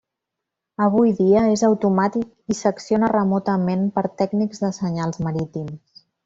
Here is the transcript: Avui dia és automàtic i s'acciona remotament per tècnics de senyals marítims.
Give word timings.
Avui 0.85 1.11
dia 1.17 1.43
és 1.57 1.63
automàtic 1.67 2.55
i 2.55 2.57
s'acciona 2.61 3.11
remotament 3.13 3.85
per 3.99 4.05
tècnics 4.23 4.65
de 4.65 4.73
senyals 4.79 5.23
marítims. 5.29 6.05